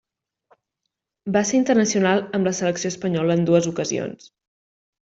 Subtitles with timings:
[1.35, 4.31] Va ser internacional amb la selecció espanyola en dues ocasions.